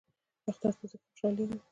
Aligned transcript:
اختر 0.49 0.73
ته 0.79 0.85
ځکه 0.91 1.03
خوشحالیږم. 1.09 1.59